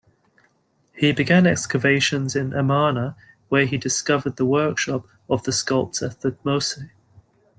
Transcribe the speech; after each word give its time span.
He 0.95 1.11
began 1.11 1.45
excavations 1.45 2.35
in 2.35 2.53
Amarna, 2.55 3.15
where 3.49 3.67
he 3.67 3.77
discovered 3.77 4.35
the 4.37 4.47
workshop 4.47 5.05
of 5.29 5.43
the 5.43 5.51
sculptor 5.51 6.09
Thutmose. 6.09 6.89